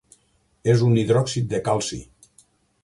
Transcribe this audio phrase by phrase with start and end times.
[0.73, 2.03] És un hidròxid de calci.